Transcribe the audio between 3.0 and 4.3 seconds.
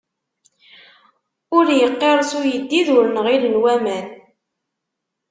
nɣilen waman.